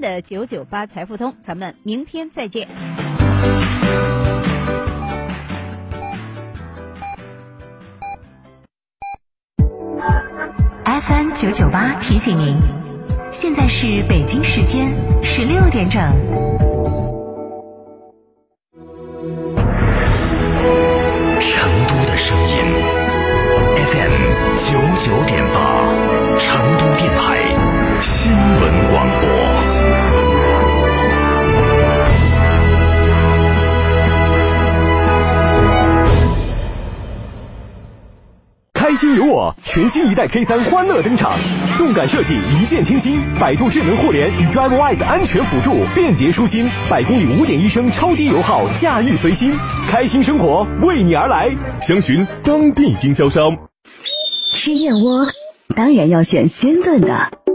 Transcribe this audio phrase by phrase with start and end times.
[0.00, 2.68] 的九九八财富通，咱们明天再见。
[10.84, 12.56] FM 九九八提醒您，
[13.30, 14.86] 现在是北京时间
[15.22, 16.00] 十六点整。
[21.38, 22.56] 成都的声音
[23.76, 24.10] ，F N
[24.58, 24.72] 九
[25.04, 25.92] 九点八，
[26.38, 29.45] 成都电台新闻广播。
[38.96, 41.38] 心有我，全新一代 K 三欢乐登场，
[41.76, 49.52] 动感设计一键清新，百度智能互联与 DriveWise 安全辅助，便捷舒心，百公里五点一升超低油耗，驾驭随心，
[49.88, 51.50] 开心生活为你而来，
[51.82, 53.56] 详询当地经销商。
[54.54, 55.26] 吃燕窝，
[55.74, 57.45] 当然要选鲜炖的。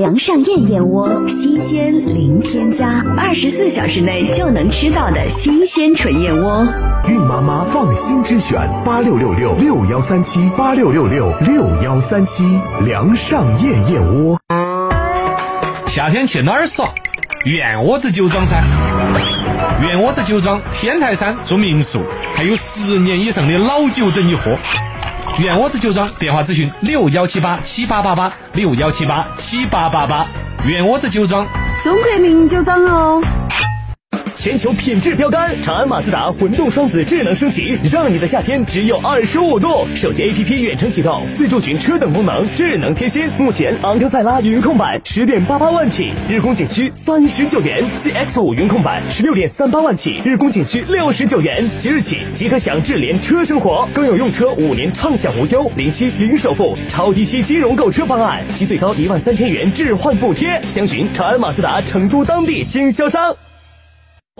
[0.00, 6.66] 梁上燕燕窝，新鲜零添加，二十四小时内就能吃到的新鲜纯燕窝。
[7.06, 12.42] 孕妈妈放心之选，八六六六六幺三七，八六六六六幺三七，
[12.82, 14.38] 梁上燕燕窝。
[15.86, 16.88] 夏天去哪儿耍？
[17.44, 18.56] 燕窝子酒庄噻。
[19.82, 22.00] 燕窝子酒庄天台山住民宿，
[22.34, 24.56] 还有十年以上的老酒等你喝。
[25.40, 30.28] 原窝子酒庄电话咨询六幺七八七八八八六幺七八七八八八，
[30.66, 31.46] 原窝子酒庄，
[31.82, 33.22] 中国名酒庄哦。
[34.40, 39.86] 全球品质标杆，长安马自达混动双子智能升级，让你的夏天只有二十五度。
[39.94, 43.28] 手机 APP 远程启动，自助寻车等功能智能贴心。
[43.38, 51.68] 目前昂克赛拉云控版十点八八万起，日供仅需三十九元；CX 五云控版十六点三八万起，日供仅需六十九元。
[51.78, 60.62] 即日起即可享智联车生活，更有用车五年畅享无忧、零息零首付、超低息金融购车方案及最高一万三千元置换补贴。
[60.62, 63.36] 详询长安马自达成都当地经销商。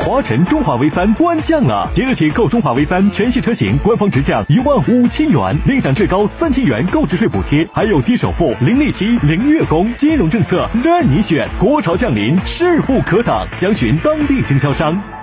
[0.00, 1.90] 华晨中华 V 三官降了！
[1.92, 11.46] 即日起购中华 V 三全系车型，官方直降一万五千元，另享最高三千元购置税补贴，还有低首付、零利息、零月供，金融政策任你选。
[11.58, 15.17] 国潮降临，势不可挡，详询当地经销商。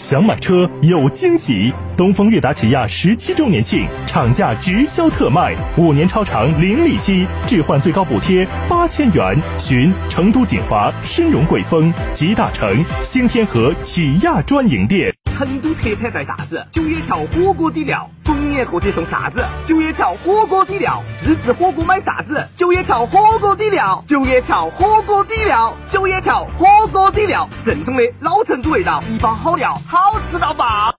[0.00, 1.70] 想买车有惊喜！
[1.94, 9.38] 东风悦达起亚十七周年庆，厂价直销特卖，五年超长零利息，置换最高补贴八千元。
[9.58, 15.09] 寻成都锦华、申荣贵丰、吉大城、新天河起亚专营店。
[15.40, 16.66] 成都特产在啥子？
[16.70, 19.42] 九叶桥火锅底料，逢年过节送啥子？
[19.66, 22.46] 九叶桥火锅底料，自制火锅买啥子？
[22.58, 30.94] 九叶桥火锅底料，九叶桥火锅底料，九叶桥火锅底料，正宗的老成都味道，一包好料，好吃到爆！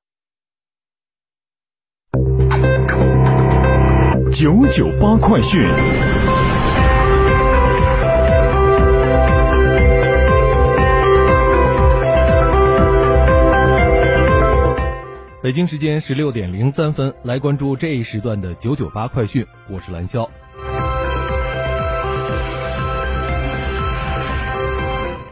[4.33, 5.69] 九九八快讯。
[15.43, 19.43] 北京时间十六点零三分，来关注这一时段的九九八快讯。
[19.71, 20.29] 我是蓝霄。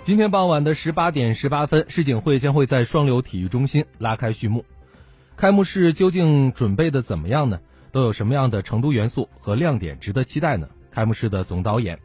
[0.03, 4.65] 今天傍晚的十八点十八分，世锦会将会在双流体育中心拉开序幕。
[5.37, 7.59] 开幕式究竟准备的怎么样呢？
[7.91, 10.69] 都有什么样的成都元素和亮点值得期待呢？
[10.89, 11.99] 开幕式的总导演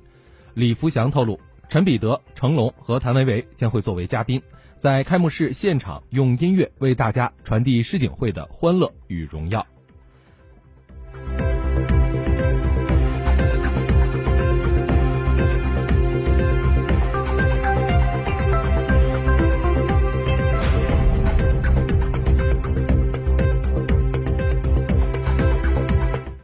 [0.52, 1.40] 李福祥透露，
[1.70, 4.42] 陈彼得、成龙和谭维维将会作为嘉宾，
[4.76, 9.66] 在开幕式现场用音乐为大家传递世锦会的欢乐与荣耀。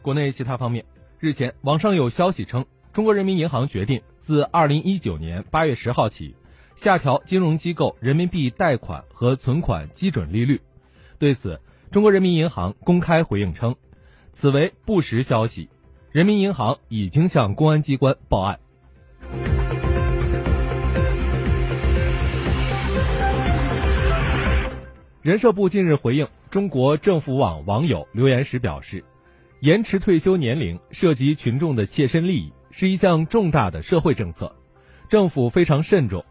[0.01, 0.83] 国内其他方面，
[1.19, 6.35] 日前网上有消息称，中国人民银行决定自二零一九年八月十号起，
[6.81, 10.59] 下调金融机构人民币贷款和存款基准利率。
[11.19, 11.61] 对此，
[11.91, 13.75] 中国人民银行公开回应称，
[14.31, 15.69] 此为不实消息，
[16.11, 18.59] 人民银行已经向公安机关报案。
[25.21, 29.05] 人社部近日回应中国政府网网友留言时表示。
[29.59, 34.55] 延迟退休年龄涉及群众的切身利益，是一项重大的社会政策，
[35.09, 36.25] 政府非常慎重，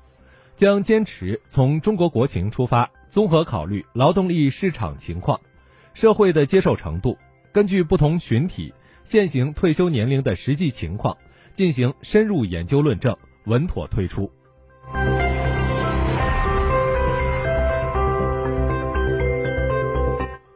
[0.61, 5.41] 将坚持从中国国情出发，综合考虑劳动力市场情况、
[5.95, 7.17] 社会的接受程度，
[7.51, 8.71] 根据不同群体
[9.03, 11.17] 现行退休年龄的实际情况
[11.55, 13.17] 进行深入研究论证，
[13.47, 14.31] 稳妥推出。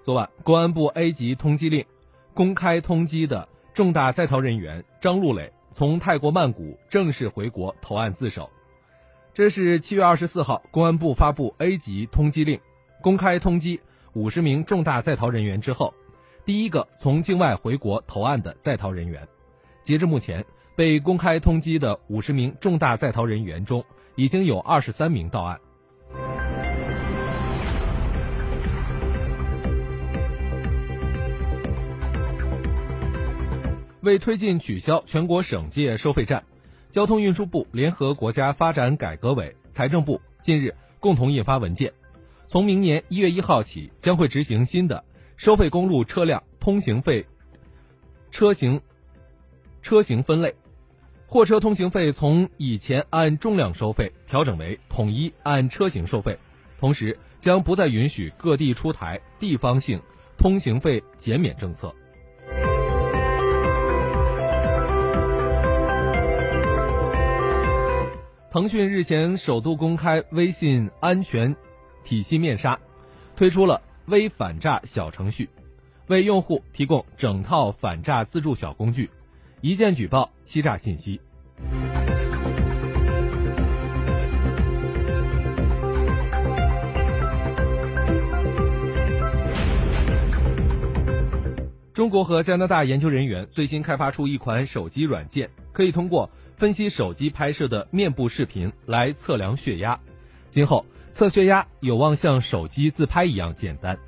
[0.05, 1.83] 昨晚，公安部 A 级通缉令。
[2.35, 8.51] 公开通缉的重大在逃人员张路磊从泰国曼谷正式回国投案自首。
[9.35, 12.61] 这是七月二十四号，公安部发布 A 级通缉令，
[13.03, 13.81] 公开通缉
[14.13, 15.93] 五十名重大在逃人员之后，
[16.45, 19.27] 第一个从境外回国投案的在逃人员。
[19.83, 20.45] 截至目前，
[20.77, 23.85] 被公开通缉的五十名重大在逃人员中，
[24.15, 25.59] 已经有二十三名到案。
[34.03, 36.45] 为推进取消全国省界收费站，
[36.95, 41.93] 交通运输部联合国家发展改革委、财政部近日共同印发文件，
[42.47, 45.03] 从明年一月一号起，将会执行新的
[45.37, 47.27] 收费公路车辆通行费
[48.31, 48.81] 车型
[49.83, 50.55] 车型分类，
[51.27, 56.39] 货车通行费从以前按重量收费调整为统一按车型收费，
[56.79, 60.01] 同时将不再允许各地出台地方性
[60.39, 61.93] 通行费减免政策。
[68.55, 71.57] 腾讯日前首度公开微信安全
[72.05, 72.79] 体系面纱，
[73.35, 75.51] 推出了微反诈小程序，
[76.07, 79.11] 为用户提供整套反诈自助小工具，
[79.61, 81.21] 一键举报欺诈信息。
[91.93, 96.31] 中国和加拿大研究人员最新开发出一款手机软件，可以通过。
[96.57, 99.99] 分析手机拍摄的面部视频来测量血压，
[100.49, 103.99] 今后测血压有望像手机自拍一样简单。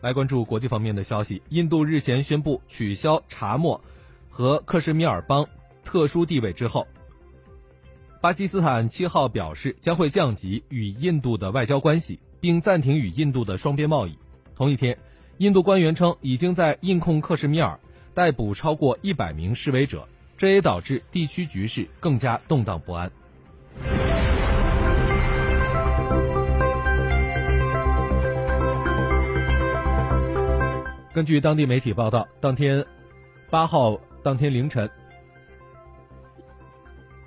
[0.00, 3.80] 来关注国际方面的消息，印度日前宣布取消查谟
[4.30, 5.44] 和克什米尔邦
[5.84, 6.86] 特殊地位之后，
[8.20, 12.20] 巴基斯坦七号表示将会降级与印度的外交关系。
[12.42, 14.18] 并暂停与印度的双边贸易。
[14.56, 14.98] 同一天，
[15.38, 17.78] 印度官员称已经在印控克什米尔
[18.14, 23.08] 逮捕超过一百名示威者，这也导致地区局势更加动荡不安。
[31.14, 32.84] 根据当地媒体报道，当天
[33.50, 34.90] 八号当天凌晨，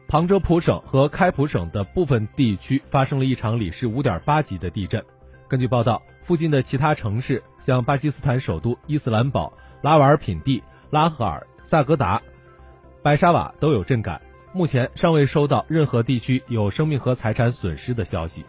[0.07, 5.03] 旁遮普省和开普省的部分地区发生了一场里氏五点八级的地震。
[5.47, 10.61] 根据报道，附近的其他城市，像巴基斯坦首都伊斯兰堡、拉瓦尔品第、
[10.91, 12.21] 拉合尔、萨格达、
[13.01, 14.21] 白沙瓦都有震感。
[14.53, 18.45] 目前尚未收到任何地区有生命和财产损失的消息。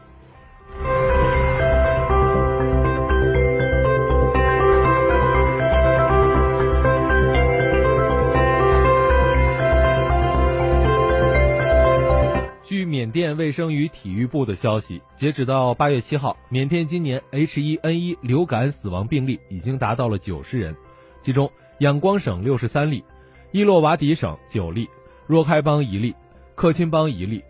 [12.76, 20.76] 据缅甸卫生与体育部的消息，截止到八月七号，缅甸今年 H1N1 流感死亡病例已经达到了九十人，
[21.18, 23.02] 其中仰光省六十三例，
[23.50, 24.90] 伊洛瓦底省九例，
[25.26, 26.14] 若开邦一例，
[26.54, 27.42] 克钦邦一例，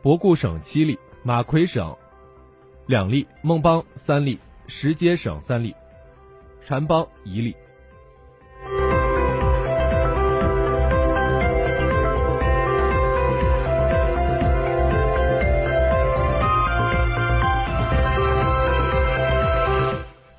[0.00, 1.96] 博固省七例，马奎省
[2.86, 4.38] 两例，孟邦三例，
[4.68, 5.74] 石阶省三例，
[6.64, 7.52] 禅邦一例。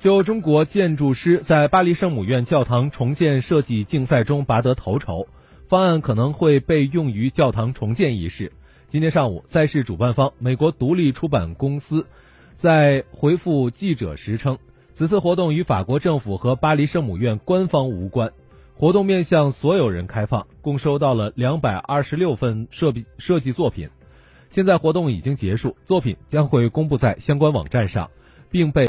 [0.00, 5.28] 就中国建筑师在巴黎圣母院教堂重建设计竞赛中拔得头筹，
[5.68, 8.50] 方案可能会被用于教堂重建一事。
[8.88, 12.06] 今天上午，赛事主办方美国独立出版公司
[12.54, 14.56] 在回复记者时称，
[14.94, 18.32] 此次活动与法国政府和巴黎圣母院官方无关，
[18.74, 23.90] 活动面向所有人开放，共收到了两百二十六份设计设计作品。
[24.48, 28.08] 现在活动已经结束，作品将会公布在相关网站上，
[28.50, 28.88] 并被。